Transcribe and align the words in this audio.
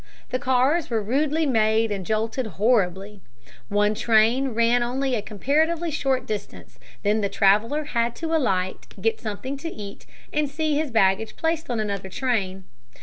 The 0.31 0.39
cars 0.39 0.89
were 0.89 1.03
rudely 1.03 1.45
made 1.45 1.91
and 1.91 2.03
jolted 2.03 2.47
horribly. 2.57 3.21
One 3.69 3.93
train 3.93 4.47
ran 4.49 4.81
only 4.81 5.13
a 5.13 5.21
comparatively 5.21 5.91
short 5.91 6.25
distance. 6.25 6.79
Then 7.03 7.21
the 7.21 7.29
traveler 7.29 7.83
had 7.83 8.15
to 8.15 8.33
alight, 8.35 8.87
get 8.99 9.21
something 9.21 9.57
to 9.57 9.69
eat, 9.69 10.07
and 10.33 10.49
see 10.49 10.75
his 10.75 10.89
baggage 10.89 11.35
placed 11.35 11.69
on 11.69 11.79
another 11.79 12.09
train. 12.09 12.63